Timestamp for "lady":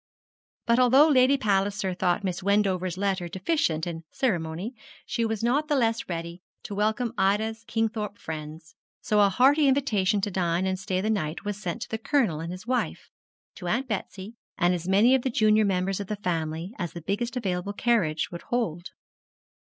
1.09-1.37